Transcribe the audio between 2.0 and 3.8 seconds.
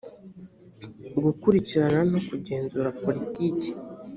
no kugenzura politiki